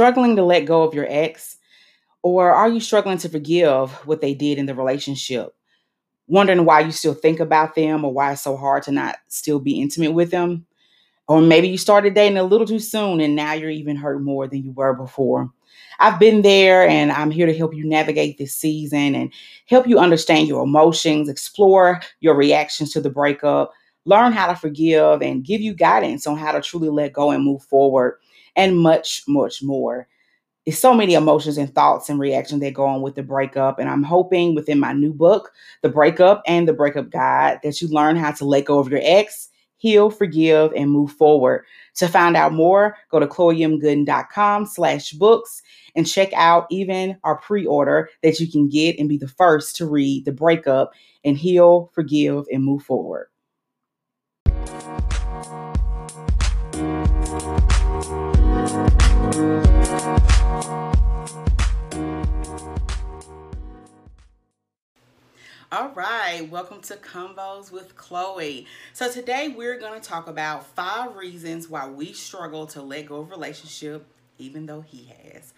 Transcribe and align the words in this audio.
struggling 0.00 0.34
to 0.34 0.42
let 0.42 0.64
go 0.64 0.82
of 0.82 0.94
your 0.94 1.04
ex? 1.10 1.58
Or 2.22 2.50
are 2.50 2.70
you 2.70 2.80
struggling 2.80 3.18
to 3.18 3.28
forgive 3.28 3.90
what 4.06 4.22
they 4.22 4.32
did 4.32 4.56
in 4.56 4.64
the 4.64 4.74
relationship? 4.74 5.54
Wondering 6.26 6.64
why 6.64 6.80
you 6.80 6.90
still 6.90 7.12
think 7.12 7.38
about 7.38 7.74
them 7.74 8.02
or 8.02 8.10
why 8.10 8.32
it's 8.32 8.40
so 8.40 8.56
hard 8.56 8.82
to 8.84 8.92
not 8.92 9.16
still 9.28 9.58
be 9.58 9.78
intimate 9.78 10.12
with 10.12 10.30
them? 10.30 10.64
Or 11.28 11.42
maybe 11.42 11.68
you 11.68 11.76
started 11.76 12.14
dating 12.14 12.38
a 12.38 12.44
little 12.44 12.66
too 12.66 12.78
soon 12.78 13.20
and 13.20 13.36
now 13.36 13.52
you're 13.52 13.68
even 13.68 13.94
hurt 13.94 14.22
more 14.22 14.48
than 14.48 14.64
you 14.64 14.72
were 14.72 14.94
before. 14.94 15.50
I've 15.98 16.18
been 16.18 16.40
there 16.40 16.88
and 16.88 17.12
I'm 17.12 17.30
here 17.30 17.46
to 17.46 17.56
help 17.56 17.74
you 17.74 17.84
navigate 17.84 18.38
this 18.38 18.56
season 18.56 19.14
and 19.14 19.30
help 19.66 19.86
you 19.86 19.98
understand 19.98 20.48
your 20.48 20.64
emotions, 20.64 21.28
explore 21.28 22.00
your 22.20 22.34
reactions 22.34 22.90
to 22.94 23.02
the 23.02 23.10
breakup, 23.10 23.74
learn 24.06 24.32
how 24.32 24.46
to 24.46 24.56
forgive, 24.56 25.20
and 25.20 25.44
give 25.44 25.60
you 25.60 25.74
guidance 25.74 26.26
on 26.26 26.38
how 26.38 26.52
to 26.52 26.62
truly 26.62 26.88
let 26.88 27.12
go 27.12 27.32
and 27.32 27.44
move 27.44 27.62
forward, 27.64 28.18
and 28.56 28.78
much, 28.78 29.22
much 29.28 29.62
more. 29.62 30.08
It's 30.66 30.78
so 30.78 30.94
many 30.94 31.14
emotions 31.14 31.56
and 31.56 31.74
thoughts 31.74 32.08
and 32.08 32.20
reactions 32.20 32.60
that 32.60 32.74
go 32.74 32.84
on 32.84 33.02
with 33.02 33.14
the 33.14 33.22
breakup. 33.22 33.78
And 33.78 33.88
I'm 33.88 34.02
hoping 34.02 34.54
within 34.54 34.78
my 34.78 34.92
new 34.92 35.12
book, 35.12 35.52
The 35.82 35.88
Breakup 35.88 36.42
and 36.46 36.68
the 36.68 36.72
Breakup 36.72 37.10
Guide, 37.10 37.60
that 37.62 37.80
you 37.80 37.88
learn 37.88 38.16
how 38.16 38.32
to 38.32 38.44
let 38.44 38.66
go 38.66 38.78
of 38.78 38.88
your 38.88 39.00
ex 39.02 39.50
heal, 39.80 40.10
forgive, 40.10 40.72
and 40.74 40.90
move 40.90 41.10
forward. 41.10 41.64
To 41.96 42.06
find 42.06 42.36
out 42.36 42.52
more, 42.52 42.96
go 43.10 43.18
to 43.18 43.26
chloemgooden.com 43.26 44.66
slash 44.66 45.12
books 45.12 45.62
and 45.96 46.06
check 46.06 46.32
out 46.34 46.66
even 46.70 47.16
our 47.24 47.36
pre-order 47.38 48.10
that 48.22 48.38
you 48.38 48.50
can 48.50 48.68
get 48.68 48.98
and 48.98 49.08
be 49.08 49.16
the 49.16 49.26
first 49.26 49.76
to 49.76 49.86
read 49.86 50.26
the 50.26 50.32
breakup 50.32 50.92
and 51.24 51.36
heal, 51.36 51.90
forgive, 51.94 52.44
and 52.52 52.62
move 52.62 52.82
forward. 52.82 53.28
All 65.90 65.96
right, 65.96 66.48
welcome 66.48 66.80
to 66.82 66.94
Convos 66.94 67.72
with 67.72 67.96
Chloe. 67.96 68.64
So 68.92 69.10
today 69.10 69.48
we're 69.48 69.76
going 69.76 70.00
to 70.00 70.08
talk 70.08 70.28
about 70.28 70.64
five 70.64 71.16
reasons 71.16 71.68
why 71.68 71.88
we 71.88 72.12
struggle 72.12 72.68
to 72.68 72.80
let 72.80 73.06
go 73.06 73.16
of 73.16 73.30
relationship 73.30 74.06
even 74.38 74.66
though 74.66 74.82
he 74.82 75.12
has 75.22 75.52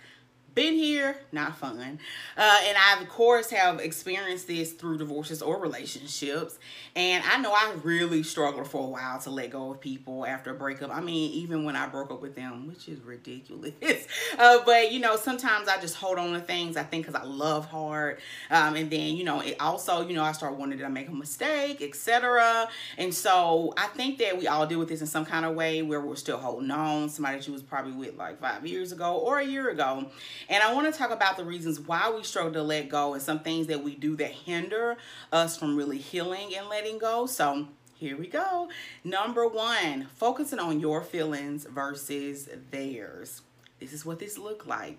been 0.55 0.75
here, 0.75 1.17
not 1.33 1.57
fun. 1.57 1.99
Uh, 2.37 2.59
and 2.65 2.77
I, 2.77 3.01
of 3.01 3.09
course, 3.09 3.51
have 3.51 3.81
experienced 3.81 4.47
this 4.47 4.73
through 4.73 4.99
divorces 4.99 5.43
or 5.43 5.59
relationships. 5.59 6.59
And 6.95 7.25
I 7.25 7.39
know 7.39 7.53
I 7.53 7.75
really 7.83 8.23
struggled 8.23 8.69
for 8.69 8.85
a 8.85 8.91
while 8.91 9.19
to 9.21 9.31
let 9.31 9.51
go 9.51 9.71
of 9.71 9.81
people 9.81 10.27
after 10.27 10.51
a 10.51 10.55
breakup. 10.55 10.91
I 10.91 11.01
mean, 11.01 11.33
even 11.33 11.65
when 11.65 11.77
I 11.77 11.87
broke 11.87 12.11
up 12.11 12.21
with 12.21 12.35
them, 12.35 12.69
which 12.69 12.89
is 12.89 13.01
ridiculous. 13.01 13.73
uh, 14.39 14.59
but, 14.67 14.93
you 14.93 15.01
know, 15.01 15.17
sometimes 15.17 15.69
I 15.69 15.81
just 15.81 15.97
hold 15.97 16.19
on 16.19 16.33
to 16.33 16.41
things 16.41 16.77
I 16.77 16.83
think 16.83 17.07
because 17.07 17.21
I 17.21 17.25
love 17.25 17.67
hard. 17.67 18.19
Um, 18.51 18.77
and 18.77 18.91
then, 18.91 19.17
you 19.17 19.25
know, 19.25 19.41
it 19.41 19.57
also, 19.61 20.07
you 20.07 20.15
know, 20.15 20.25
I 20.25 20.33
start 20.33 20.57
wondering, 20.57 20.79
did 20.79 20.85
I 20.85 20.91
make 20.91 21.09
a 21.09 21.13
mistake, 21.13 21.81
etc. 21.81 22.69
And 22.99 23.15
so 23.15 23.73
I 23.77 23.87
think 23.89 24.19
that 24.19 24.39
we 24.39 24.47
all 24.47 24.67
deal 24.67 24.79
with 24.79 24.89
this 24.89 25.01
in 25.01 25.07
some 25.07 25.25
kind 25.25 25.47
of 25.47 25.55
way 25.55 25.83
where 25.83 26.01
we're 26.01 26.17
still 26.17 26.39
holding 26.39 26.71
on. 26.71 27.09
Somebody 27.09 27.39
that 27.39 27.47
you 27.47 27.53
was 27.53 27.63
probably 27.63 27.93
with 27.93 28.17
like 28.17 28.41
five 28.41 28.67
years 28.67 28.93
ago 28.93 29.17
or 29.17 29.39
a 29.39 29.45
year 29.45 29.71
ago. 29.71 30.07
And 30.49 30.63
I 30.63 30.73
want 30.75 30.93
to 30.93 30.99
talk 30.99 31.11
about 31.11 31.37
the 31.37 31.45
reasons 31.45 31.81
why 31.81 32.13
we 32.15 32.23
struggle 32.23 32.53
to 32.53 32.63
let 32.63 32.89
go 32.89 33.15
and 33.15 33.23
some 33.23 33.41
things 33.41 33.67
that 33.69 33.83
we 33.83 33.95
do 33.95 34.17
that 34.17 34.31
hinder 34.31 34.97
us 35.33 35.57
from 35.57 35.77
really 35.77 35.99
healing 35.99 36.55
and 36.57 36.69
letting 36.69 36.99
go. 36.99 37.27
So 37.27 37.69
here 37.95 38.17
we 38.17 38.27
go. 38.27 38.69
Number 39.05 39.47
one, 39.47 40.09
focusing 40.17 40.59
on 40.59 40.81
your 40.81 41.03
feelings 41.03 41.65
versus 41.65 42.49
theirs. 42.71 43.43
This 43.79 43.93
is 43.93 44.05
what 44.05 44.19
this 44.19 44.39
looked 44.39 44.67
like. 44.67 44.99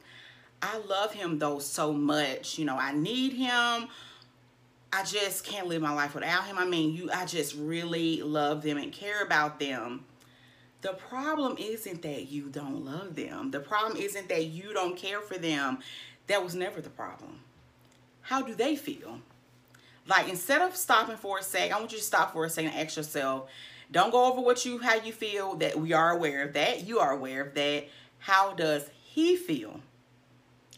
I 0.62 0.78
love 0.78 1.14
him 1.14 1.40
though 1.40 1.60
so 1.60 1.92
much. 1.92 2.58
You 2.58 2.66
know, 2.66 2.78
I 2.78 2.94
need 2.94 3.34
him. 3.34 3.90
I 4.94 5.04
just 5.04 5.44
can't 5.44 5.68
live 5.68 5.82
my 5.82 5.94
life 5.94 6.16
without 6.16 6.46
him. 6.46 6.58
I 6.58 6.66
mean, 6.66 6.94
you 6.94 7.10
I 7.12 7.26
just 7.26 7.56
really 7.56 8.22
love 8.22 8.62
them 8.62 8.78
and 8.78 8.92
care 8.92 9.22
about 9.22 9.60
them. 9.60 10.06
The 10.84 10.94
problem 10.94 11.56
isn't 11.58 12.02
that 12.02 12.30
you 12.30 12.50
don't 12.50 12.84
love 12.84 13.16
them. 13.16 13.52
The 13.52 13.62
problem 13.62 13.98
isn't 13.98 14.28
that 14.28 14.46
you 14.48 14.74
don't 14.74 14.98
care 14.98 15.22
for 15.22 15.38
them. 15.38 15.80
That 16.28 16.44
was 16.44 16.56
never 16.56 16.82
the 16.82 16.90
problem. 16.90 17.40
How 18.22 18.42
do 18.42 18.54
they 18.54 18.76
feel? 18.76 19.20
Like 20.06 20.28
instead 20.28 20.62
of 20.62 20.76
stopping 20.76 21.16
for 21.16 21.40
a 21.40 21.42
sec, 21.44 21.72
I 21.72 21.80
want 21.80 21.94
you 21.94 22.00
to 22.00 22.04
stop 22.04 22.34
for 22.34 22.44
a 22.44 22.50
second 22.50 22.72
and 22.72 22.86
ask 22.86 22.98
yourself, 22.98 23.50
don't 23.94 24.12
go 24.12 24.26
over 24.26 24.42
what 24.42 24.66
you 24.66 24.80
how 24.80 24.96
you 24.96 25.14
feel 25.14 25.56
that 25.56 25.80
we 25.80 25.94
are 25.94 26.12
aware 26.12 26.44
of 26.44 26.54
that. 26.54 26.86
You 26.86 27.00
are 27.00 27.12
aware 27.12 27.42
of 27.42 27.54
that. 27.54 27.86
How 28.20 28.54
does 28.54 28.90
he 29.04 29.38
feel? 29.38 29.80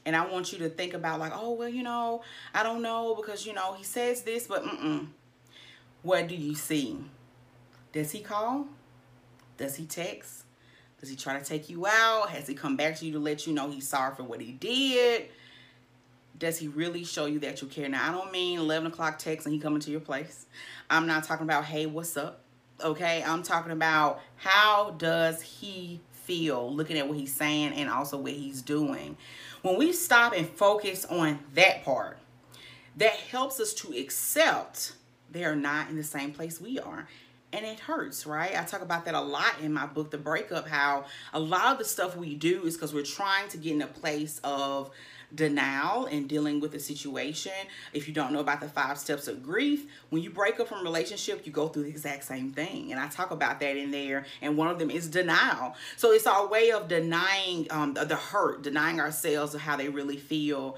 And 0.06 0.16
I 0.16 0.28
want 0.28 0.54
you 0.54 0.60
to 0.60 0.70
think 0.70 0.94
about 0.94 1.20
like, 1.20 1.32
oh, 1.36 1.54
well, 1.54 1.70
you 1.70 1.82
know, 1.82 2.22
I 2.54 2.62
don't 2.62 2.84
know 2.84 3.16
because, 3.16 3.44
you 3.48 3.54
know, 3.54 3.74
he 3.74 3.84
says 3.84 4.22
this, 4.22 4.46
but 4.46 4.64
mm-mm. 4.64 5.08
What 6.04 6.28
do 6.28 6.36
you 6.36 6.54
see? 6.54 7.00
Does 7.92 8.12
he 8.12 8.20
call? 8.20 8.68
Does 9.58 9.76
he 9.76 9.86
text? 9.86 10.44
Does 11.00 11.10
he 11.10 11.16
try 11.16 11.38
to 11.38 11.46
take 11.46 11.70
you 11.70 11.86
out? 11.86 12.30
Has 12.30 12.48
he 12.48 12.54
come 12.54 12.76
back 12.76 12.96
to 12.98 13.06
you 13.06 13.14
to 13.14 13.20
let 13.20 13.46
you 13.46 13.54
know 13.54 13.70
he's 13.70 13.88
sorry 13.88 14.16
for 14.16 14.24
what 14.24 14.42
he 14.42 14.52
did? 14.52 15.28
Does 16.38 16.58
he 16.58 16.68
really 16.68 17.04
show 17.04 17.26
you 17.26 17.40
that 17.40 17.62
you 17.62 17.68
care? 17.68 17.88
Now, 17.88 18.10
I 18.10 18.12
don't 18.12 18.32
mean 18.32 18.60
11 18.60 18.88
o'clock 18.88 19.20
text 19.20 19.46
and 19.46 19.54
he 19.54 19.60
coming 19.60 19.80
to 19.82 19.92
your 19.92 20.00
place. 20.00 20.46
I'm 20.90 21.08
not 21.08 21.24
talking 21.24 21.46
about, 21.46 21.66
hey, 21.66 21.86
what's 21.86 22.18
up? 22.18 22.42
Okay, 22.84 23.24
I'm 23.24 23.42
talking 23.42 23.72
about 23.72 24.22
how 24.36 24.96
does 24.98 25.42
he 25.42 26.02
feel 26.12 26.74
looking 26.74 26.98
at 26.98 27.08
what 27.08 27.18
he's 27.18 27.34
saying 27.34 27.74
and 27.74 27.90
also 27.90 28.18
what 28.18 28.34
he's 28.34 28.62
doing. 28.62 29.16
When 29.62 29.78
we 29.78 29.94
stop 29.94 30.34
and 30.34 30.48
focus 30.48 31.06
on 31.06 31.40
that 31.54 31.86
part, 31.86 32.18
that 32.98 33.14
helps 33.14 33.60
us 33.60 33.74
to 33.76 33.94
accept 33.98 34.94
they 35.32 35.44
are 35.44 35.56
not 35.56 35.90
in 35.90 35.96
the 35.96 36.04
same 36.04 36.32
place 36.32 36.60
we 36.60 36.80
are 36.80 37.08
and 37.56 37.66
it 37.66 37.80
hurts, 37.80 38.26
right? 38.26 38.58
I 38.58 38.64
talk 38.64 38.82
about 38.82 39.06
that 39.06 39.16
a 39.16 39.22
lot 39.22 39.60
in 39.62 39.72
my 39.72 39.86
book, 39.86 40.12
The 40.12 40.18
Breakup, 40.18 40.68
how 40.68 41.06
a 41.34 41.40
lot 41.40 41.72
of 41.72 41.78
the 41.78 41.86
stuff 41.86 42.16
we 42.18 42.36
do 42.36 42.66
is 42.66 42.76
because 42.76 42.94
we're 42.94 43.04
trying 43.04 43.48
to 43.50 43.58
get 43.58 43.74
in 43.74 43.82
a 43.82 43.88
place 43.88 44.42
of 44.44 44.92
denial 45.34 46.06
and 46.06 46.28
dealing 46.28 46.60
with 46.60 46.74
the 46.74 46.80
situation. 46.80 47.54
If 47.94 48.10
you 48.10 48.14
don't 48.14 48.34
know 48.34 48.42
about 48.42 48.60
the 48.60 48.68
five 48.68 48.98
steps 48.98 49.30
of 49.30 49.42
grief, 49.42 49.86
when 50.10 50.22
you 50.22 50.30
break 50.30 50.60
up 50.60 50.68
from 50.68 50.82
a 50.82 50.84
relationship, 50.84 51.46
you 51.46 51.52
go 51.54 51.70
through 51.70 51.84
the 51.84 51.90
exact 51.90 52.26
same 52.26 52.52
thing. 52.52 52.92
And 52.92 53.00
I 53.00 53.08
talk 53.08 53.32
about 53.32 53.62
that 53.62 53.78
in 53.78 53.92
there. 53.92 54.26
And 54.42 54.58
one 54.58 54.68
of 54.68 54.78
them 54.78 54.92
is 54.92 55.08
denial. 55.08 55.76
So 55.96 56.12
it's 56.12 56.28
our 56.28 56.48
way 56.48 56.72
of 56.72 56.90
denying 56.90 57.68
um, 57.70 57.94
the 57.94 58.16
hurt, 58.16 58.64
denying 58.64 59.00
ourselves 59.00 59.56
of 59.56 59.62
how 59.62 59.78
they 59.78 59.88
really 59.88 60.18
feel. 60.18 60.78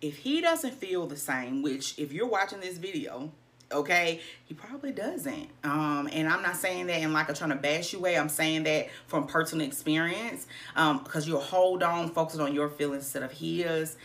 If 0.00 0.18
he 0.18 0.40
doesn't 0.40 0.74
feel 0.74 1.06
the 1.06 1.16
same, 1.16 1.62
which 1.62 1.98
if 1.98 2.12
you're 2.12 2.28
watching 2.28 2.60
this 2.60 2.78
video, 2.78 3.32
okay? 3.72 4.20
He 4.44 4.54
probably 4.54 4.92
doesn't. 4.92 5.48
Um 5.64 6.08
and 6.12 6.28
i'm 6.28 6.42
not 6.42 6.56
saying 6.56 6.86
that 6.86 7.00
in 7.00 7.12
like 7.12 7.28
a 7.28 7.34
trying 7.34 7.50
to 7.50 7.56
bash 7.56 7.92
you 7.92 8.00
way. 8.00 8.16
I'm 8.16 8.28
saying 8.28 8.64
that 8.64 8.88
from 9.06 9.26
personal 9.26 9.66
experience 9.66 10.46
um 10.76 11.02
because 11.02 11.26
you'll 11.26 11.40
hold 11.40 11.82
on 11.82 12.10
focus 12.10 12.38
on 12.38 12.54
your 12.54 12.68
feelings 12.68 13.04
instead 13.04 13.22
of 13.22 13.32
his 13.32 13.96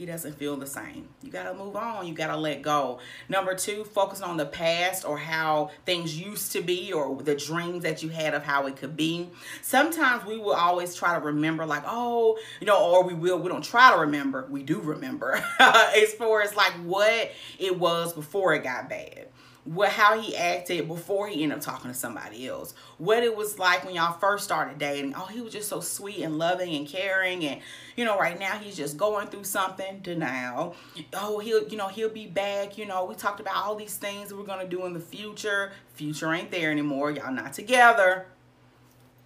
he 0.00 0.06
doesn't 0.06 0.38
feel 0.38 0.56
the 0.56 0.66
same. 0.66 1.10
You 1.20 1.30
got 1.30 1.42
to 1.42 1.52
move 1.52 1.76
on. 1.76 2.06
You 2.06 2.14
got 2.14 2.28
to 2.28 2.36
let 2.38 2.62
go. 2.62 3.00
Number 3.28 3.54
two, 3.54 3.84
focus 3.84 4.22
on 4.22 4.38
the 4.38 4.46
past 4.46 5.04
or 5.04 5.18
how 5.18 5.72
things 5.84 6.18
used 6.18 6.52
to 6.52 6.62
be 6.62 6.90
or 6.90 7.22
the 7.22 7.34
dreams 7.34 7.82
that 7.82 8.02
you 8.02 8.08
had 8.08 8.32
of 8.32 8.42
how 8.42 8.66
it 8.66 8.76
could 8.76 8.96
be. 8.96 9.28
Sometimes 9.60 10.24
we 10.24 10.38
will 10.38 10.54
always 10.54 10.94
try 10.94 11.18
to 11.18 11.20
remember 11.20 11.66
like, 11.66 11.82
oh, 11.86 12.38
you 12.60 12.66
know, 12.66 12.82
or 12.82 13.04
we 13.04 13.12
will, 13.12 13.38
we 13.40 13.50
don't 13.50 13.62
try 13.62 13.92
to 13.92 14.00
remember. 14.00 14.46
We 14.48 14.62
do 14.62 14.80
remember 14.80 15.34
as 15.60 16.14
far 16.14 16.40
as 16.40 16.56
like 16.56 16.72
what 16.82 17.32
it 17.58 17.78
was 17.78 18.14
before 18.14 18.54
it 18.54 18.62
got 18.64 18.88
bad 18.88 19.26
what 19.64 19.90
how 19.90 20.18
he 20.18 20.34
acted 20.34 20.88
before 20.88 21.28
he 21.28 21.42
ended 21.42 21.58
up 21.58 21.64
talking 21.64 21.90
to 21.90 21.96
somebody 21.96 22.48
else. 22.48 22.74
What 22.98 23.22
it 23.22 23.36
was 23.36 23.58
like 23.58 23.84
when 23.84 23.94
y'all 23.94 24.18
first 24.18 24.44
started 24.44 24.78
dating. 24.78 25.14
Oh 25.14 25.26
he 25.26 25.40
was 25.40 25.52
just 25.52 25.68
so 25.68 25.80
sweet 25.80 26.22
and 26.22 26.38
loving 26.38 26.74
and 26.74 26.88
caring 26.88 27.44
and 27.44 27.60
you 27.94 28.04
know 28.04 28.18
right 28.18 28.38
now 28.38 28.56
he's 28.56 28.76
just 28.76 28.96
going 28.96 29.28
through 29.28 29.44
something. 29.44 30.00
Denial. 30.00 30.74
Oh 31.12 31.38
he'll 31.40 31.68
you 31.68 31.76
know 31.76 31.88
he'll 31.88 32.08
be 32.08 32.26
back. 32.26 32.78
You 32.78 32.86
know 32.86 33.04
we 33.04 33.14
talked 33.14 33.40
about 33.40 33.56
all 33.56 33.74
these 33.74 33.96
things 33.96 34.32
we're 34.32 34.44
gonna 34.44 34.66
do 34.66 34.86
in 34.86 34.94
the 34.94 35.00
future. 35.00 35.72
Future 35.92 36.32
ain't 36.32 36.50
there 36.50 36.70
anymore. 36.70 37.10
Y'all 37.10 37.32
not 37.32 37.52
together. 37.52 38.26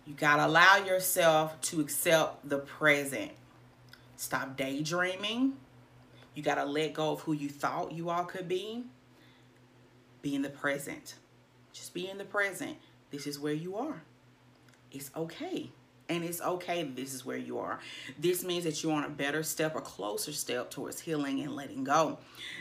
You 0.04 0.14
gotta 0.14 0.46
allow 0.46 0.78
yourself 0.78 1.60
to 1.62 1.80
accept 1.80 2.48
the 2.48 2.58
present. 2.58 3.30
Stop 4.16 4.56
daydreaming. 4.56 5.54
You 6.34 6.42
gotta 6.42 6.64
let 6.64 6.94
go 6.94 7.12
of 7.12 7.20
who 7.20 7.34
you 7.34 7.48
thought 7.48 7.92
you 7.92 8.10
all 8.10 8.24
could 8.24 8.48
be 8.48 8.84
be 10.24 10.34
in 10.34 10.40
the 10.40 10.48
present. 10.48 11.16
Just 11.74 11.92
be 11.92 12.08
in 12.08 12.16
the 12.16 12.24
present. 12.24 12.78
This 13.10 13.26
is 13.26 13.38
where 13.38 13.52
you 13.52 13.76
are. 13.76 14.02
It's 14.90 15.10
okay. 15.14 15.70
And 16.08 16.22
it's 16.22 16.40
okay 16.40 16.82
that 16.82 16.96
this 16.96 17.14
is 17.14 17.24
where 17.24 17.36
you 17.36 17.58
are. 17.58 17.80
This 18.18 18.44
means 18.44 18.64
that 18.64 18.82
you're 18.82 18.92
on 18.92 19.04
a 19.04 19.08
better 19.08 19.42
step 19.42 19.74
a 19.74 19.80
closer 19.80 20.32
step 20.32 20.70
towards 20.70 21.00
healing 21.00 21.40
and 21.40 21.56
letting 21.56 21.84
go. 21.84 22.18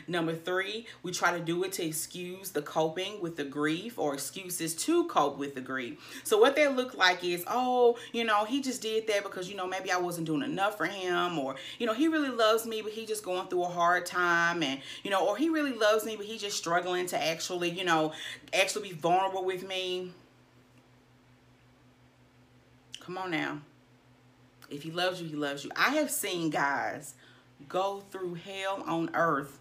Number 0.08 0.34
three, 0.34 0.86
we 1.02 1.12
try 1.12 1.36
to 1.36 1.44
do 1.44 1.62
it 1.64 1.72
to 1.72 1.84
excuse 1.84 2.50
the 2.50 2.62
coping 2.62 3.20
with 3.20 3.36
the 3.36 3.44
grief 3.44 3.98
or 3.98 4.14
excuses 4.14 4.74
to 4.76 5.06
cope 5.08 5.38
with 5.38 5.54
the 5.54 5.60
grief. 5.60 6.20
So 6.24 6.38
what 6.38 6.56
that 6.56 6.74
look 6.74 6.96
like 6.96 7.22
is, 7.22 7.44
oh, 7.46 7.96
you 8.12 8.24
know, 8.24 8.44
he 8.44 8.62
just 8.62 8.80
did 8.80 9.06
that 9.08 9.22
because, 9.22 9.48
you 9.48 9.56
know, 9.56 9.66
maybe 9.66 9.92
I 9.92 9.98
wasn't 9.98 10.26
doing 10.26 10.42
enough 10.42 10.78
for 10.78 10.86
him 10.86 11.38
or, 11.38 11.56
you 11.78 11.86
know, 11.86 11.94
he 11.94 12.08
really 12.08 12.30
loves 12.30 12.66
me, 12.66 12.80
but 12.80 12.92
he 12.92 13.04
just 13.04 13.24
going 13.24 13.48
through 13.48 13.64
a 13.64 13.68
hard 13.68 14.06
time 14.06 14.62
and, 14.62 14.80
you 15.02 15.10
know, 15.10 15.26
or 15.26 15.36
he 15.36 15.50
really 15.50 15.72
loves 15.72 16.06
me, 16.06 16.16
but 16.16 16.24
he 16.24 16.38
just 16.38 16.56
struggling 16.56 17.06
to 17.06 17.22
actually, 17.22 17.70
you 17.70 17.84
know, 17.84 18.12
actually 18.54 18.88
be 18.88 18.94
vulnerable 18.94 19.44
with 19.44 19.66
me 19.66 20.12
Come 23.04 23.18
on 23.18 23.30
now. 23.30 23.60
If 24.70 24.82
he 24.82 24.90
loves 24.90 25.20
you, 25.20 25.28
he 25.28 25.36
loves 25.36 25.62
you. 25.62 25.70
I 25.76 25.90
have 25.96 26.10
seen 26.10 26.48
guys 26.48 27.14
go 27.68 28.02
through 28.10 28.34
hell 28.34 28.82
on 28.86 29.10
earth 29.14 29.58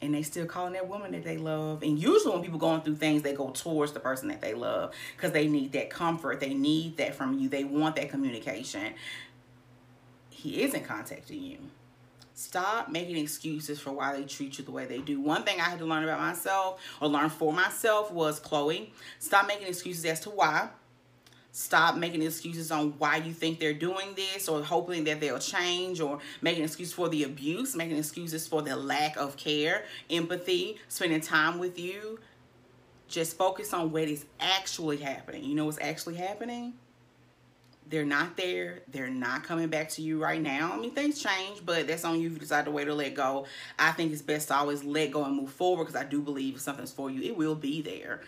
and 0.00 0.14
they 0.14 0.22
still 0.22 0.46
calling 0.46 0.72
that 0.72 0.88
woman 0.88 1.12
that 1.12 1.24
they 1.24 1.36
love. 1.36 1.82
And 1.82 1.98
usually 1.98 2.32
when 2.32 2.42
people 2.42 2.58
going 2.58 2.80
through 2.80 2.96
things, 2.96 3.22
they 3.22 3.34
go 3.34 3.50
towards 3.50 3.92
the 3.92 4.00
person 4.00 4.28
that 4.28 4.40
they 4.40 4.54
love 4.54 4.94
because 5.16 5.32
they 5.32 5.46
need 5.46 5.72
that 5.72 5.90
comfort. 5.90 6.40
They 6.40 6.54
need 6.54 6.96
that 6.96 7.14
from 7.14 7.38
you. 7.38 7.50
They 7.50 7.64
want 7.64 7.96
that 7.96 8.08
communication. 8.08 8.94
He 10.30 10.62
isn't 10.62 10.84
contacting 10.84 11.42
you. 11.42 11.58
Stop 12.32 12.88
making 12.88 13.16
excuses 13.16 13.78
for 13.80 13.90
why 13.90 14.16
they 14.16 14.24
treat 14.24 14.56
you 14.56 14.64
the 14.64 14.70
way 14.70 14.86
they 14.86 15.00
do. 15.00 15.20
One 15.20 15.42
thing 15.42 15.60
I 15.60 15.64
had 15.64 15.80
to 15.80 15.84
learn 15.84 16.04
about 16.04 16.20
myself 16.20 16.80
or 17.02 17.08
learn 17.08 17.28
for 17.28 17.52
myself 17.52 18.10
was 18.12 18.38
Chloe. 18.38 18.94
Stop 19.18 19.48
making 19.48 19.66
excuses 19.66 20.04
as 20.06 20.20
to 20.20 20.30
why 20.30 20.70
stop 21.52 21.96
making 21.96 22.22
excuses 22.22 22.70
on 22.70 22.92
why 22.98 23.16
you 23.16 23.32
think 23.32 23.58
they're 23.58 23.72
doing 23.72 24.14
this 24.14 24.48
or 24.48 24.62
hoping 24.62 25.04
that 25.04 25.20
they'll 25.20 25.38
change 25.38 26.00
or 26.00 26.18
making 26.40 26.64
excuses 26.64 26.94
for 26.94 27.08
the 27.08 27.24
abuse, 27.24 27.74
making 27.74 27.96
excuses 27.96 28.46
for 28.46 28.62
the 28.62 28.76
lack 28.76 29.16
of 29.16 29.36
care, 29.36 29.84
empathy, 30.10 30.78
spending 30.88 31.20
time 31.20 31.58
with 31.58 31.78
you. 31.78 32.20
Just 33.08 33.38
focus 33.38 33.72
on 33.72 33.90
what 33.90 34.02
is 34.02 34.26
actually 34.38 34.98
happening. 34.98 35.44
You 35.44 35.54
know 35.54 35.64
what's 35.64 35.80
actually 35.80 36.16
happening? 36.16 36.74
They're 37.88 38.04
not 38.04 38.36
there. 38.36 38.80
They're 38.88 39.08
not 39.08 39.44
coming 39.44 39.68
back 39.68 39.88
to 39.90 40.02
you 40.02 40.22
right 40.22 40.40
now. 40.40 40.72
I 40.74 40.78
mean, 40.78 40.90
things 40.90 41.22
change, 41.22 41.64
but 41.64 41.86
that's 41.86 42.04
on 42.04 42.20
you 42.20 42.26
if 42.26 42.34
you 42.34 42.38
decide 42.38 42.66
to 42.66 42.70
wait 42.70 42.86
or 42.86 42.92
let 42.92 43.14
go. 43.14 43.46
I 43.78 43.92
think 43.92 44.12
it's 44.12 44.20
best 44.20 44.48
to 44.48 44.56
always 44.56 44.84
let 44.84 45.10
go 45.10 45.24
and 45.24 45.34
move 45.34 45.50
forward 45.50 45.86
because 45.86 45.98
I 45.98 46.04
do 46.04 46.20
believe 46.20 46.56
if 46.56 46.60
something's 46.60 46.92
for 46.92 47.10
you, 47.10 47.22
it 47.22 47.34
will 47.34 47.54
be 47.54 47.80
there. 47.80 48.20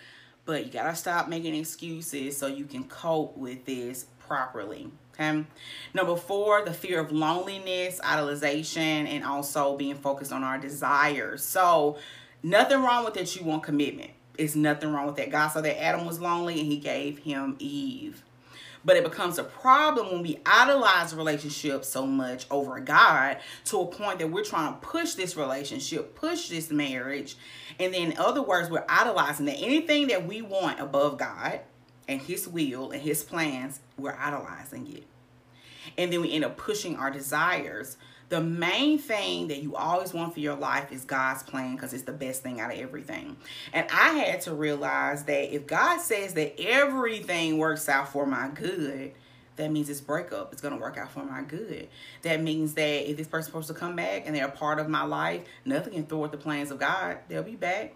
But 0.45 0.67
you 0.67 0.73
gotta 0.73 0.97
stop 0.97 1.29
making 1.29 1.55
excuses 1.55 2.37
so 2.37 2.47
you 2.47 2.65
can 2.65 2.85
cope 2.85 3.37
with 3.37 3.65
this 3.65 4.07
properly. 4.27 4.91
Okay. 5.15 5.45
Number 5.93 6.17
four, 6.17 6.65
the 6.65 6.73
fear 6.73 6.99
of 6.99 7.13
loneliness, 7.13 8.01
idolization, 8.01 9.07
and 9.07 9.25
also 9.25 9.77
being 9.77 9.97
focused 9.97 10.33
on 10.33 10.43
our 10.43 10.59
desires. 10.59 11.45
So 11.45 11.99
nothing 12.43 12.83
wrong 12.83 13.05
with 13.05 13.15
that 13.15 13.37
you 13.37 13.45
want 13.45 13.63
commitment. 13.63 14.13
It's 14.39 14.55
nothing 14.55 14.93
wrong 14.93 15.07
with 15.07 15.17
that. 15.17 15.31
God 15.31 15.49
saw 15.49 15.61
that 15.61 15.83
Adam 15.83 16.07
was 16.07 16.21
lonely 16.21 16.59
and 16.61 16.67
he 16.67 16.79
gave 16.79 17.19
him 17.19 17.57
Eve. 17.59 18.23
But 18.85 18.97
it 18.97 19.05
becomes 19.05 19.39
a 19.39 19.45
problem 19.45 20.11
when 20.11 20.23
we 20.23 20.41
idolize 20.47 21.13
a 21.13 21.17
relationship 21.17 21.85
so 21.85 22.07
much 22.07 22.47
over 22.51 22.81
God 22.81 23.39
to 23.67 23.81
a 23.81 23.87
point 23.87 24.19
that 24.21 24.31
we're 24.31 24.45
trying 24.45 24.73
to 24.73 24.81
push 24.81 25.15
this 25.15 25.37
relationship, 25.37 26.15
push 26.15 26.49
this 26.49 26.71
marriage. 26.71 27.37
And 27.79 27.93
then 27.93 28.13
in 28.13 28.19
other 28.19 28.43
words, 28.43 28.71
we're 28.71 28.85
idolizing 28.89 29.47
that 29.47 29.59
anything 29.59 30.09
that 30.09 30.27
we 30.27 30.41
want 30.41 30.81
above 30.81 31.19
God 31.19 31.61
and 32.09 32.21
his 32.21 32.49
will 32.49 32.91
and 32.91 33.03
his 33.03 33.23
plans, 33.23 33.81
we're 33.99 34.17
idolizing 34.19 34.91
it. 34.97 35.05
And 35.99 36.13
then 36.13 36.23
we 36.23 36.33
end 36.33 36.45
up 36.45 36.57
pushing 36.57 36.97
our 36.97 37.11
desires 37.11 37.97
the 38.31 38.41
main 38.41 38.99
thing 38.99 39.49
that 39.49 39.61
you 39.61 39.75
always 39.75 40.15
want 40.15 40.33
for 40.33 40.41
your 40.41 40.55
life 40.55 40.93
is 40.93 41.05
God's 41.05 41.43
plan 41.43 41.75
because 41.75 41.93
it's 41.93 42.05
the 42.05 42.13
best 42.13 42.45
thing 42.45 42.61
out 42.61 42.73
of 42.73 42.79
everything. 42.79 43.37
And 43.73 43.87
I 43.93 44.11
had 44.15 44.41
to 44.43 44.55
realize 44.55 45.25
that 45.25 45.55
if 45.55 45.67
God 45.67 46.01
says 46.01 46.35
that 46.35 46.61
everything 46.61 47.59
works 47.59 47.89
out 47.89 48.09
for 48.09 48.25
my 48.25 48.49
good, 48.49 49.13
that 49.57 49.73
means 49.73 49.89
this 49.89 50.01
breakup 50.01 50.55
is 50.55 50.61
going 50.61 50.73
to 50.73 50.81
work 50.81 50.97
out 50.97 51.11
for 51.11 51.25
my 51.25 51.43
good. 51.43 51.89
That 52.23 52.41
means 52.41 52.75
that 52.75 53.11
if 53.11 53.17
this 53.17 53.27
person's 53.27 53.47
supposed 53.47 53.69
to 53.69 53.75
come 53.75 53.97
back 53.97 54.23
and 54.25 54.35
they're 54.35 54.47
a 54.47 54.51
part 54.51 54.79
of 54.79 54.89
my 54.89 55.03
life, 55.03 55.43
nothing 55.65 55.95
can 55.95 56.07
thwart 56.07 56.31
the 56.31 56.39
plans 56.39 56.71
of 56.71 56.79
God. 56.79 57.19
They'll 57.29 57.43
be 57.43 57.57
back. 57.57 57.95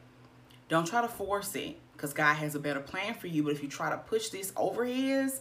Don't 0.69 0.87
try 0.87 1.01
to 1.01 1.09
force 1.09 1.55
it 1.55 1.79
because 1.93 2.13
God 2.13 2.35
has 2.35 2.57
a 2.57 2.59
better 2.59 2.81
plan 2.81 3.15
for 3.15 3.29
you. 3.29 3.45
But 3.45 3.53
if 3.53 3.63
you 3.63 3.69
try 3.69 3.91
to 3.91 3.99
push 3.99 4.31
this 4.31 4.53
over 4.57 4.85
his, 4.85 5.41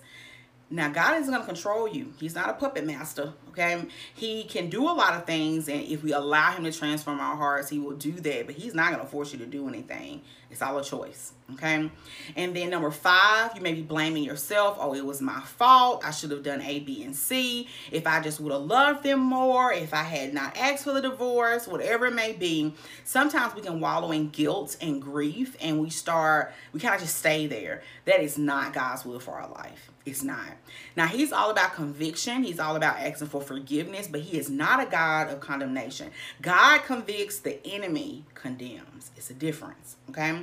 now, 0.74 0.90
God 0.90 1.22
isn't 1.22 1.32
going 1.32 1.46
to 1.46 1.46
control 1.46 1.88
you. 1.88 2.16
He's 2.20 2.34
not 2.34 2.50
a 2.50 2.54
puppet 2.54 2.84
master, 2.84 3.34
okay? 3.50 3.86
He 4.16 4.44
can 4.46 4.72
do 4.72 4.82
a 4.86 4.90
lot 4.90 5.14
of 5.14 5.28
things, 5.28 5.70
and 5.70 5.84
if 5.84 6.02
we 6.02 6.14
allow 6.14 6.52
him 6.52 6.64
to 6.64 6.72
transform 6.72 7.20
our 7.20 7.36
hearts, 7.36 7.70
he 7.70 7.78
will 7.78 7.96
do 7.96 8.14
that, 8.14 8.48
but 8.48 8.56
he's 8.56 8.74
not 8.74 8.92
going 8.92 9.00
to 9.00 9.08
force 9.08 9.32
you 9.32 9.38
to 9.38 9.46
do 9.46 9.68
anything. 9.68 10.22
It's 10.50 10.64
all 10.64 10.76
a 10.80 10.84
choice, 10.84 11.34
okay? 11.54 11.92
And 12.36 12.56
then 12.56 12.72
number 12.72 12.90
five, 12.90 13.52
you 13.56 13.62
may 13.62 13.74
be 13.74 13.84
blaming 13.84 14.24
yourself. 14.24 14.78
Oh, 14.80 14.96
it 14.96 15.06
was 15.06 15.22
my 15.22 15.42
fault. 15.42 16.04
I 16.04 16.10
should 16.10 16.32
have 16.32 16.42
done 16.42 16.64
A, 16.64 16.80
B, 16.80 17.04
and 17.04 17.16
C. 17.16 17.70
If 17.92 18.08
I 18.08 18.20
just 18.20 18.40
would 18.40 18.52
have 18.52 18.64
loved 18.64 19.04
them 19.04 19.20
more, 19.20 19.72
if 19.72 19.94
I 19.94 20.02
had 20.02 20.34
not 20.34 20.58
asked 20.58 20.86
for 20.86 20.94
the 20.94 21.02
divorce, 21.02 21.68
whatever 21.68 22.08
it 22.08 22.16
may 22.16 22.34
be. 22.34 22.74
Sometimes 23.04 23.54
we 23.54 23.62
can 23.62 23.80
wallow 23.80 24.12
in 24.12 24.30
guilt 24.30 24.76
and 24.82 25.00
grief, 25.00 25.56
and 25.62 25.80
we 25.80 25.92
start, 25.92 26.52
we 26.72 26.80
kind 26.80 26.96
of 26.96 27.02
just 27.02 27.20
stay 27.20 27.46
there. 27.46 27.84
That 28.06 28.22
is 28.22 28.40
not 28.40 28.74
God's 28.74 29.06
will 29.06 29.20
for 29.20 29.34
our 29.36 29.50
life. 29.50 29.92
It's 30.06 30.22
not. 30.22 30.58
Now, 30.98 31.08
he's 31.08 31.32
all 31.32 31.50
about 31.50 31.74
conviction. 31.74 32.44
He's 32.44 32.60
all 32.60 32.76
about 32.76 32.98
asking 32.98 33.30
for 33.30 33.42
forgiveness, 33.42 34.08
but 34.08 34.22
he 34.22 34.38
is 34.38 34.50
not 34.50 34.86
a 34.86 34.90
God 34.90 35.30
of 35.30 35.40
condemnation. 35.40 36.12
God 36.42 36.84
convicts, 36.84 37.40
the 37.40 37.66
enemy 37.66 38.26
condemns. 38.34 39.12
It's 39.16 39.30
a 39.30 39.34
difference, 39.34 39.96
okay? 40.10 40.42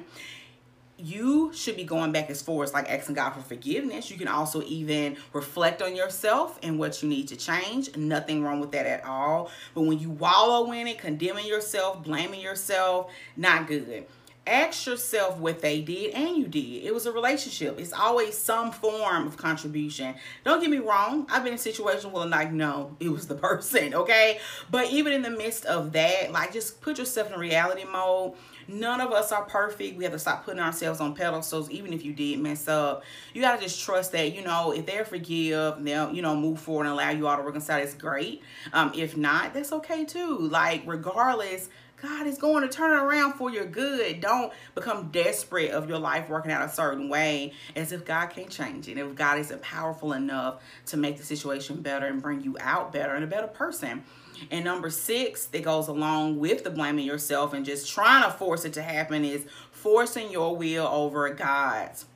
You 0.96 1.52
should 1.54 1.76
be 1.76 1.84
going 1.84 2.12
back 2.12 2.30
as 2.30 2.40
far 2.40 2.62
as 2.62 2.72
like 2.72 2.90
asking 2.90 3.16
God 3.16 3.30
for 3.30 3.40
forgiveness. 3.40 4.10
You 4.10 4.16
can 4.16 4.28
also 4.28 4.62
even 4.62 5.16
reflect 5.32 5.82
on 5.82 5.94
yourself 5.94 6.58
and 6.62 6.78
what 6.78 7.02
you 7.02 7.08
need 7.08 7.28
to 7.28 7.36
change. 7.36 7.94
Nothing 7.96 8.42
wrong 8.42 8.60
with 8.60 8.72
that 8.72 8.86
at 8.86 9.04
all. 9.04 9.50
But 9.74 9.82
when 9.82 9.98
you 9.98 10.10
wallow 10.10 10.72
in 10.72 10.86
it, 10.86 10.98
condemning 10.98 11.46
yourself, 11.46 12.02
blaming 12.02 12.40
yourself, 12.40 13.10
not 13.36 13.66
good 13.66 14.06
ask 14.46 14.86
yourself 14.86 15.36
what 15.38 15.60
they 15.60 15.80
did 15.80 16.14
and 16.14 16.36
you 16.36 16.46
did. 16.46 16.84
It 16.84 16.94
was 16.94 17.06
a 17.06 17.12
relationship. 17.12 17.78
It's 17.78 17.92
always 17.92 18.36
some 18.36 18.72
form 18.72 19.26
of 19.26 19.36
contribution. 19.36 20.14
Don't 20.44 20.60
get 20.60 20.70
me 20.70 20.78
wrong. 20.78 21.26
I've 21.30 21.44
been 21.44 21.52
in 21.52 21.58
situations 21.58 22.06
where 22.06 22.24
I'm 22.24 22.30
like, 22.30 22.52
no, 22.52 22.96
it 23.00 23.10
was 23.10 23.28
the 23.28 23.34
person, 23.36 23.94
okay? 23.94 24.40
But 24.70 24.90
even 24.90 25.12
in 25.12 25.22
the 25.22 25.30
midst 25.30 25.66
of 25.66 25.92
that, 25.92 26.32
like 26.32 26.52
just 26.52 26.80
put 26.80 26.98
yourself 26.98 27.32
in 27.32 27.38
reality 27.38 27.84
mode. 27.84 28.34
None 28.68 29.00
of 29.00 29.10
us 29.10 29.32
are 29.32 29.44
perfect. 29.44 29.96
We 29.96 30.04
have 30.04 30.12
to 30.12 30.18
stop 30.18 30.44
putting 30.44 30.60
ourselves 30.60 31.00
on 31.00 31.14
pedestals, 31.14 31.70
even 31.70 31.92
if 31.92 32.04
you 32.04 32.12
did 32.12 32.38
mess 32.38 32.68
up. 32.68 33.02
You 33.34 33.42
got 33.42 33.56
to 33.56 33.62
just 33.62 33.82
trust 33.84 34.12
that, 34.12 34.32
you 34.32 34.42
know, 34.42 34.72
if 34.72 34.86
they're 34.86 35.04
forgive, 35.04 35.82
they'll, 35.82 36.12
you 36.12 36.22
know, 36.22 36.36
move 36.36 36.60
forward 36.60 36.84
and 36.84 36.92
allow 36.92 37.10
you 37.10 37.26
all 37.26 37.36
to 37.36 37.42
reconcile. 37.42 37.82
It's 37.82 37.94
great. 37.94 38.42
Um, 38.72 38.92
if 38.94 39.16
not, 39.16 39.54
that's 39.54 39.72
okay 39.72 40.04
too. 40.04 40.38
Like, 40.38 40.82
regardless, 40.86 41.68
God 42.00 42.26
is 42.26 42.38
going 42.38 42.62
to 42.62 42.68
turn 42.68 42.92
it 42.92 43.02
around 43.02 43.34
for 43.34 43.50
your 43.50 43.66
good. 43.66 44.20
Don't 44.20 44.52
become 44.74 45.10
desperate 45.10 45.70
of 45.70 45.88
your 45.88 45.98
life 45.98 46.28
working 46.30 46.50
out 46.50 46.62
a 46.62 46.72
certain 46.72 47.08
way 47.08 47.52
as 47.76 47.92
if 47.92 48.04
God 48.04 48.28
can't 48.28 48.48
change 48.48 48.88
it. 48.88 48.96
If 48.96 49.14
God 49.14 49.38
isn't 49.38 49.60
powerful 49.60 50.12
enough 50.14 50.62
to 50.86 50.96
make 50.96 51.18
the 51.18 51.24
situation 51.24 51.82
better 51.82 52.06
and 52.06 52.22
bring 52.22 52.40
you 52.40 52.56
out 52.60 52.92
better 52.92 53.14
and 53.14 53.22
a 53.22 53.26
better 53.26 53.48
person. 53.48 54.04
And 54.50 54.64
number 54.64 54.88
six 54.88 55.46
that 55.46 55.62
goes 55.62 55.88
along 55.88 56.38
with 56.38 56.64
the 56.64 56.70
blaming 56.70 57.04
yourself 57.04 57.52
and 57.52 57.66
just 57.66 57.90
trying 57.92 58.24
to 58.24 58.30
force 58.30 58.64
it 58.64 58.72
to 58.74 58.82
happen 58.82 59.24
is 59.24 59.44
forcing 59.70 60.30
your 60.30 60.56
will 60.56 60.86
over 60.86 61.28
God's. 61.30 62.06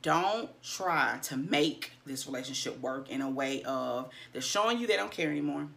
Don't 0.00 0.50
try 0.62 1.18
to 1.22 1.36
make 1.36 1.92
this 2.06 2.26
relationship 2.26 2.78
work 2.80 3.10
in 3.10 3.20
a 3.20 3.28
way 3.28 3.62
of 3.64 4.10
they're 4.32 4.42
showing 4.42 4.78
you 4.78 4.86
they 4.86 4.96
don't 4.96 5.10
care 5.10 5.30
anymore. 5.30 5.68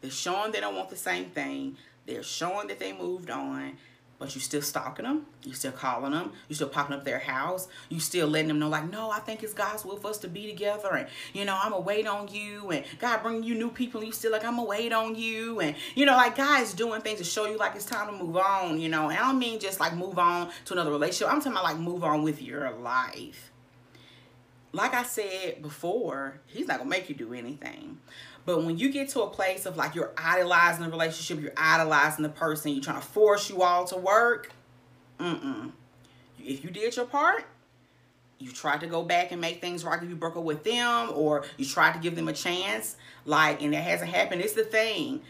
They're 0.00 0.10
showing 0.10 0.52
they 0.52 0.60
don't 0.60 0.74
want 0.74 0.88
the 0.88 0.96
same 0.96 1.26
thing. 1.26 1.76
They're 2.06 2.22
showing 2.22 2.68
that 2.68 2.78
they 2.78 2.92
moved 2.92 3.30
on, 3.30 3.76
but 4.18 4.34
you 4.34 4.40
still 4.40 4.60
stalking 4.60 5.04
them. 5.04 5.26
You 5.44 5.54
still 5.54 5.72
calling 5.72 6.12
them. 6.12 6.32
You 6.48 6.54
still 6.54 6.68
popping 6.68 6.94
up 6.94 7.04
their 7.04 7.18
house. 7.18 7.68
You 7.88 8.00
still 8.00 8.28
letting 8.28 8.48
them 8.48 8.58
know 8.58 8.68
like, 8.68 8.90
no, 8.90 9.10
I 9.10 9.20
think 9.20 9.42
it's 9.42 9.54
God's 9.54 9.84
will 9.84 9.96
for 9.96 10.08
us 10.08 10.18
to 10.18 10.28
be 10.28 10.46
together. 10.46 10.94
And, 10.94 11.08
you 11.32 11.44
know, 11.44 11.58
I'm 11.58 11.70
going 11.70 11.82
to 11.82 11.86
wait 11.86 12.06
on 12.06 12.28
you. 12.28 12.70
And 12.70 12.84
God 12.98 13.22
bringing 13.22 13.44
you 13.44 13.54
new 13.54 13.70
people. 13.70 14.00
And 14.00 14.08
you 14.08 14.12
still 14.12 14.32
like, 14.32 14.44
I'm 14.44 14.56
going 14.56 14.66
to 14.66 14.70
wait 14.70 14.92
on 14.92 15.14
you. 15.14 15.60
And, 15.60 15.74
you 15.94 16.04
know, 16.04 16.16
like 16.16 16.36
guys 16.36 16.74
doing 16.74 17.00
things 17.00 17.18
to 17.18 17.24
show 17.24 17.46
you 17.46 17.56
like 17.56 17.74
it's 17.74 17.86
time 17.86 18.08
to 18.08 18.24
move 18.24 18.36
on, 18.36 18.78
you 18.78 18.90
know. 18.90 19.08
And 19.08 19.18
I 19.18 19.22
don't 19.22 19.38
mean 19.38 19.58
just 19.58 19.80
like 19.80 19.94
move 19.94 20.18
on 20.18 20.50
to 20.66 20.74
another 20.74 20.90
relationship. 20.90 21.32
I'm 21.32 21.40
talking 21.40 21.52
about 21.52 21.64
like 21.64 21.78
move 21.78 22.04
on 22.04 22.22
with 22.22 22.42
your 22.42 22.70
life 22.72 23.49
like 24.72 24.94
I 24.94 25.02
said 25.02 25.62
before, 25.62 26.40
he's 26.46 26.68
not 26.68 26.78
gonna 26.78 26.90
make 26.90 27.08
you 27.08 27.14
do 27.14 27.34
anything. 27.34 27.98
But 28.46 28.64
when 28.64 28.78
you 28.78 28.90
get 28.90 29.08
to 29.10 29.22
a 29.22 29.28
place 29.28 29.66
of 29.66 29.76
like 29.76 29.94
you're 29.94 30.12
idolizing 30.16 30.84
the 30.84 30.90
relationship, 30.90 31.42
you're 31.42 31.52
idolizing 31.56 32.22
the 32.22 32.30
person, 32.30 32.72
you're 32.72 32.82
trying 32.82 33.00
to 33.00 33.06
force 33.06 33.50
you 33.50 33.62
all 33.62 33.84
to 33.86 33.96
work, 33.96 34.52
mm-mm. 35.18 35.72
If 36.38 36.64
you 36.64 36.70
did 36.70 36.96
your 36.96 37.04
part, 37.04 37.44
you 38.38 38.50
tried 38.50 38.80
to 38.80 38.86
go 38.86 39.02
back 39.02 39.32
and 39.32 39.40
make 39.40 39.60
things 39.60 39.84
right 39.84 40.02
if 40.02 40.08
you 40.08 40.16
broke 40.16 40.36
up 40.36 40.44
with 40.44 40.64
them 40.64 41.10
or 41.14 41.44
you 41.58 41.66
tried 41.66 41.92
to 41.92 41.98
give 41.98 42.16
them 42.16 42.28
a 42.28 42.32
chance 42.32 42.96
like 43.26 43.62
and 43.62 43.74
it 43.74 43.82
hasn't 43.82 44.10
happened 44.10 44.40
it's 44.40 44.54
the 44.54 44.64
thing 44.64 45.20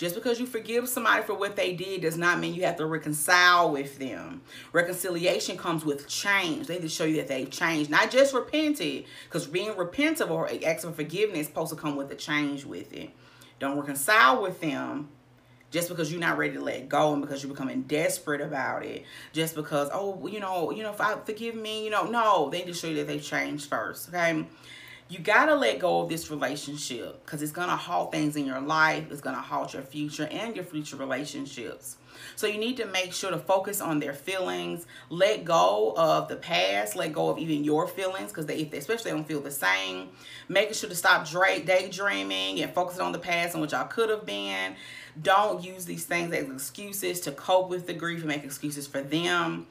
just 0.00 0.14
because 0.14 0.40
you 0.40 0.46
forgive 0.46 0.88
somebody 0.88 1.22
for 1.22 1.34
what 1.34 1.56
they 1.56 1.74
did 1.74 2.00
does 2.00 2.16
not 2.16 2.38
mean 2.38 2.54
you 2.54 2.64
have 2.64 2.76
to 2.76 2.86
reconcile 2.86 3.70
with 3.70 3.98
them. 3.98 4.40
Reconciliation 4.72 5.58
comes 5.58 5.84
with 5.84 6.08
change. 6.08 6.68
They 6.68 6.78
just 6.78 6.96
show 6.96 7.04
you 7.04 7.16
that 7.16 7.28
they've 7.28 7.50
changed, 7.50 7.90
not 7.90 8.10
just 8.10 8.32
repented, 8.32 9.04
because 9.24 9.46
being 9.46 9.76
repentant 9.76 10.30
or 10.30 10.48
asking 10.64 10.92
for 10.92 10.96
forgiveness 10.96 11.40
is 11.40 11.46
supposed 11.48 11.68
to 11.68 11.76
come 11.76 11.96
with 11.96 12.10
a 12.10 12.14
change 12.14 12.64
with 12.64 12.90
it. 12.94 13.10
Don't 13.58 13.78
reconcile 13.78 14.40
with 14.40 14.58
them 14.62 15.10
just 15.70 15.90
because 15.90 16.10
you're 16.10 16.18
not 16.18 16.38
ready 16.38 16.54
to 16.54 16.62
let 16.62 16.88
go 16.88 17.12
and 17.12 17.20
because 17.20 17.42
you're 17.42 17.52
becoming 17.52 17.82
desperate 17.82 18.40
about 18.40 18.84
it 18.84 19.04
just 19.32 19.54
because 19.54 19.88
oh 19.92 20.26
you 20.26 20.40
know 20.40 20.72
you 20.72 20.82
know 20.82 20.90
if 20.90 21.00
i 21.00 21.14
forgive 21.24 21.54
me 21.54 21.84
you 21.84 21.90
know 21.90 22.02
no 22.06 22.50
they 22.50 22.64
just 22.64 22.82
show 22.82 22.88
you 22.88 22.96
that 22.96 23.06
they've 23.06 23.22
changed 23.22 23.68
first 23.68 24.08
okay 24.08 24.44
you 25.10 25.18
got 25.18 25.46
to 25.46 25.56
let 25.56 25.80
go 25.80 26.00
of 26.00 26.08
this 26.08 26.30
relationship 26.30 27.24
because 27.24 27.42
it's 27.42 27.50
to 27.68 27.74
halt 27.76 28.12
things 28.12 28.36
in 28.36 28.46
your 28.46 28.60
life. 28.60 29.10
It's 29.10 29.20
to 29.34 29.42
halt 29.42 29.74
your 29.74 29.82
future 29.82 30.28
and 30.30 30.54
your 30.54 30.64
future 30.64 30.94
relationships. 30.94 31.96
So 32.36 32.46
you 32.46 32.58
need 32.58 32.76
to 32.76 32.86
make 32.86 33.12
sure 33.12 33.32
to 33.32 33.38
focus 33.38 33.80
on 33.80 33.98
their 33.98 34.12
feelings, 34.12 34.86
let 35.08 35.44
go 35.44 35.94
of 35.96 36.28
the 36.28 36.36
past, 36.36 36.94
let 36.94 37.12
go 37.12 37.28
of 37.28 37.38
even 37.38 37.64
your 37.64 37.88
feelings 37.88 38.30
because 38.30 38.46
they, 38.46 38.62
especially 38.72 39.10
they 39.10 39.16
don't 39.16 39.26
feel 39.26 39.40
the 39.40 39.50
same. 39.50 40.10
Making 40.48 40.74
sure 40.74 40.88
to 40.88 40.94
stop 40.94 41.26
daydreaming 41.66 42.62
and 42.62 42.72
focusing 42.72 43.02
on 43.02 43.10
the 43.10 43.18
past 43.18 43.54
and 43.54 43.60
what 43.60 43.72
y'all 43.72 43.88
could 43.88 44.10
have 44.10 44.24
been. 44.24 44.76
Don't 45.20 45.64
use 45.64 45.86
these 45.86 46.04
things 46.04 46.32
as 46.32 46.48
excuses 46.48 47.20
to 47.22 47.32
cope 47.32 47.68
with 47.68 47.88
the 47.88 47.94
grief 47.94 48.20
and 48.20 48.28
make 48.28 48.44
excuses 48.44 48.86
for 48.86 49.02
them. 49.02 49.66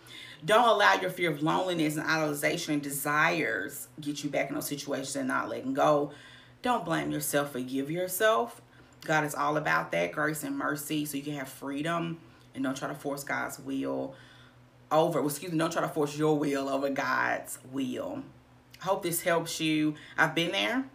Don't 0.46 0.68
allow 0.68 0.94
your 0.94 1.10
fear 1.10 1.30
of 1.32 1.44
loneliness 1.44 1.98
and 1.98 2.06
idolization 2.06 2.70
and 2.70 2.82
desires 2.82 3.88
get 4.00 4.24
you 4.24 4.30
back 4.30 4.50
in 4.50 4.56
those 4.56 4.68
situations 4.68 5.16
and 5.16 5.28
not 5.28 5.50
letting 5.50 5.74
go. 5.74 6.12
Don't 6.62 6.86
blame 6.86 7.12
yourself. 7.12 7.52
Forgive 7.52 7.92
yourself. 7.92 8.62
God 9.06 9.24
is 9.24 9.36
all 9.36 9.58
about 9.58 9.92
that 9.92 10.12
grace 10.12 10.44
and 10.44 10.58
mercy 10.58 11.06
so 11.06 11.18
you 11.18 11.24
can 11.24 11.34
have 11.34 11.50
freedom 11.50 12.20
and 12.54 12.64
don't 12.64 12.76
try 12.76 12.88
to 12.88 12.96
force 12.96 13.24
God's 13.24 13.60
will 13.60 14.16
over. 14.92 15.24
Excuse 15.24 15.52
me, 15.52 15.58
don't 15.58 15.72
try 15.72 15.82
to 15.82 15.90
force 15.90 16.18
your 16.18 16.38
will 16.38 16.70
over 16.70 16.90
God's 16.90 17.60
will. 17.72 18.24
Hope 18.82 19.04
this 19.04 19.22
helps 19.22 19.60
you. 19.60 19.96
I've 20.18 20.36
been 20.36 20.52
there. 20.52 20.86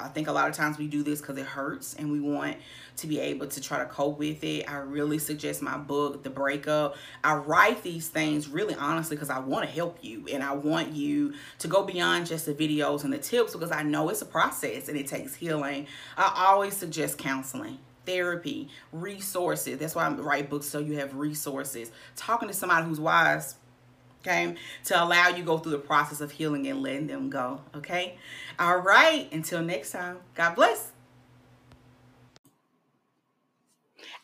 I 0.00 0.08
think 0.08 0.28
a 0.28 0.32
lot 0.32 0.48
of 0.48 0.54
times 0.54 0.78
we 0.78 0.86
do 0.86 1.02
this 1.02 1.20
because 1.20 1.36
it 1.38 1.46
hurts 1.46 1.94
and 1.94 2.12
we 2.12 2.20
want 2.20 2.56
to 2.98 3.06
be 3.06 3.18
able 3.18 3.48
to 3.48 3.60
try 3.60 3.78
to 3.78 3.86
cope 3.86 4.18
with 4.18 4.44
it. 4.44 4.70
I 4.70 4.76
really 4.76 5.18
suggest 5.18 5.60
my 5.60 5.76
book, 5.76 6.22
The 6.22 6.30
Breakup. 6.30 6.96
I 7.24 7.34
write 7.34 7.82
these 7.82 8.08
things 8.08 8.48
really 8.48 8.74
honestly 8.74 9.16
because 9.16 9.30
I 9.30 9.40
want 9.40 9.66
to 9.66 9.70
help 9.70 9.98
you 10.02 10.26
and 10.30 10.42
I 10.42 10.52
want 10.52 10.92
you 10.92 11.34
to 11.58 11.68
go 11.68 11.82
beyond 11.82 12.26
just 12.26 12.46
the 12.46 12.54
videos 12.54 13.02
and 13.02 13.12
the 13.12 13.18
tips 13.18 13.52
because 13.52 13.72
I 13.72 13.82
know 13.82 14.08
it's 14.08 14.22
a 14.22 14.26
process 14.26 14.88
and 14.88 14.96
it 14.96 15.08
takes 15.08 15.34
healing. 15.34 15.86
I 16.16 16.46
always 16.48 16.76
suggest 16.76 17.18
counseling 17.18 17.78
therapy, 18.06 18.68
resources. 18.90 19.78
That's 19.78 19.94
why 19.94 20.06
I 20.06 20.10
write 20.12 20.48
books 20.48 20.66
so 20.66 20.78
you 20.78 20.98
have 20.98 21.14
resources. 21.14 21.90
Talking 22.16 22.48
to 22.48 22.54
somebody 22.54 22.86
who's 22.86 22.98
wise 22.98 23.56
okay 24.28 24.54
to 24.84 25.02
allow 25.02 25.28
you 25.28 25.42
go 25.42 25.58
through 25.58 25.72
the 25.72 25.78
process 25.78 26.20
of 26.20 26.30
healing 26.30 26.66
and 26.66 26.82
letting 26.82 27.06
them 27.06 27.30
go 27.30 27.60
okay? 27.74 28.16
All 28.58 28.78
right 28.78 29.30
until 29.32 29.62
next 29.62 29.92
time 29.92 30.18
god 30.34 30.54
bless 30.54 30.92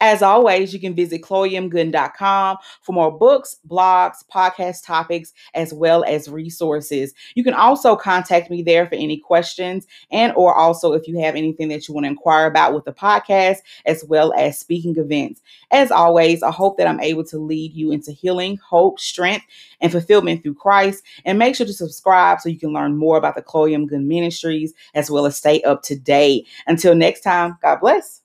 As 0.05 0.21
always, 0.21 0.75
you 0.75 0.81
can 0.81 0.95
visit 0.95 1.23
chloemgooden.com 1.23 2.59
for 2.83 2.93
more 2.93 3.11
books, 3.11 3.57
blogs, 3.67 4.17
podcast 4.31 4.85
topics, 4.85 5.33
as 5.55 5.73
well 5.73 6.05
as 6.05 6.29
resources. 6.29 7.15
You 7.35 7.43
can 7.43 7.55
also 7.55 7.97
contact 7.97 8.51
me 8.51 8.63
there 8.63 8.87
for 8.87 8.97
any 8.97 9.17
questions 9.17 9.87
and 10.11 10.35
or 10.37 10.55
also 10.55 10.93
if 10.93 11.09
you 11.09 11.19
have 11.21 11.37
anything 11.37 11.69
that 11.69 11.89
you 11.89 11.95
want 11.95 12.05
to 12.05 12.11
inquire 12.11 12.45
about 12.45 12.75
with 12.75 12.85
the 12.85 12.93
podcast, 12.93 13.61
as 13.87 14.05
well 14.05 14.35
as 14.35 14.61
speaking 14.61 14.95
events. 14.99 15.41
As 15.71 15.91
always, 15.91 16.43
I 16.43 16.51
hope 16.51 16.77
that 16.77 16.87
I'm 16.87 17.01
able 17.01 17.25
to 17.25 17.39
lead 17.39 17.73
you 17.73 17.91
into 17.91 18.13
healing, 18.13 18.59
hope, 18.59 19.01
strength, 19.01 19.47
and 19.81 19.91
fulfillment 19.91 20.43
through 20.43 20.57
Christ. 20.57 21.03
And 21.25 21.39
make 21.39 21.57
sure 21.57 21.67
to 21.67 21.73
subscribe 21.73 22.43
so 22.43 22.51
you 22.51 22.59
can 22.59 22.75
learn 22.75 22.99
more 22.99 23.17
about 23.17 23.37
the 23.37 23.43
Chloe 23.43 23.73
M. 23.73 23.89
Ministries 23.91 24.75
as 24.93 25.11
well 25.11 25.25
as 25.25 25.39
stay 25.39 25.63
up 25.63 25.83
to 25.85 25.97
date. 25.99 26.47
Until 26.67 26.95
next 26.95 27.23
time, 27.23 27.57
God 27.63 27.81
bless. 27.81 28.24